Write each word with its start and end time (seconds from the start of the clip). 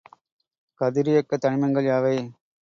கதிரியக்கத் 0.81 1.43
தனிமங்கள் 1.43 1.89
யாவை? 1.91 2.15